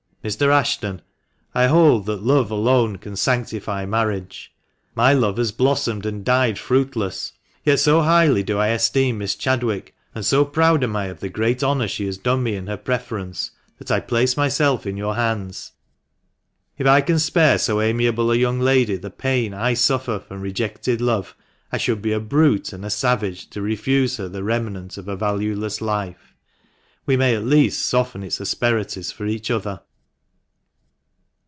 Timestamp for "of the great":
11.05-11.63